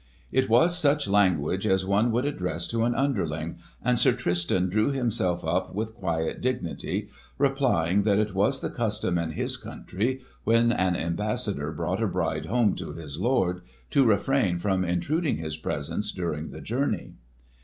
[0.31, 4.89] It was such language as one would address to an underling, and Sir Tristan drew
[4.89, 10.71] himself up with quiet dignity, replying that it was the custom in his country, when
[10.71, 13.61] an ambassador brought a bride home to his lord,
[13.91, 17.13] to refrain from intruding his presence during the journey.